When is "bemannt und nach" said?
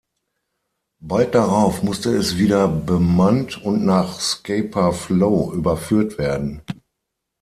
2.67-4.19